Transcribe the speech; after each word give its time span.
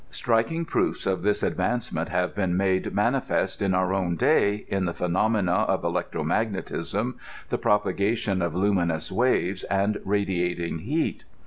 Striking 0.09 0.65
proofs 0.65 1.05
of 1.05 1.21
this 1.21 1.43
advance 1.43 1.91
ment 1.91 2.09
have 2.09 2.33
been 2.33 2.57
made 2.57 2.91
manifest 2.91 3.61
in 3.61 3.75
our 3.75 3.93
own 3.93 4.15
day, 4.15 4.65
in 4.67 4.85
the 4.85 4.95
phe 4.95 5.05
nomena 5.11 5.67
of 5.67 5.83
electro 5.83 6.23
magnetism, 6.23 7.19
the 7.49 7.59
propagation 7.59 8.41
of 8.41 8.55
luminous 8.55 9.11
waves 9.11 9.63
and 9.65 9.99
radiating 10.03 10.79
heat. 10.79 11.23